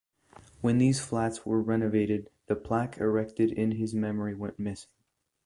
[0.61, 4.89] When these flats were renovated the plaque erected in his memory went missing.